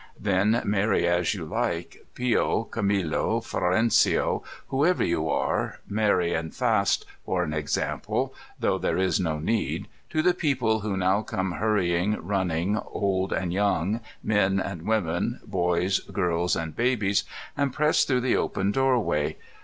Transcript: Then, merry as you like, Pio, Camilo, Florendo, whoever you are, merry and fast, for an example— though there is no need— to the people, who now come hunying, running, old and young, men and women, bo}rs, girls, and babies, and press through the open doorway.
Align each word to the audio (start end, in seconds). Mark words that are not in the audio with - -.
Then, 0.19 0.63
merry 0.65 1.07
as 1.07 1.35
you 1.35 1.45
like, 1.45 2.07
Pio, 2.15 2.63
Camilo, 2.63 3.39
Florendo, 3.39 4.41
whoever 4.69 5.05
you 5.05 5.29
are, 5.29 5.79
merry 5.87 6.33
and 6.33 6.55
fast, 6.55 7.05
for 7.23 7.43
an 7.43 7.53
example— 7.53 8.33
though 8.59 8.79
there 8.79 8.97
is 8.97 9.19
no 9.19 9.37
need— 9.37 9.87
to 10.09 10.23
the 10.23 10.33
people, 10.33 10.79
who 10.79 10.97
now 10.97 11.21
come 11.21 11.59
hunying, 11.61 12.17
running, 12.19 12.79
old 12.83 13.31
and 13.31 13.53
young, 13.53 13.99
men 14.23 14.59
and 14.59 14.87
women, 14.87 15.39
bo}rs, 15.45 15.99
girls, 16.11 16.55
and 16.55 16.75
babies, 16.75 17.23
and 17.55 17.71
press 17.71 18.03
through 18.03 18.21
the 18.21 18.35
open 18.35 18.71
doorway. 18.71 19.35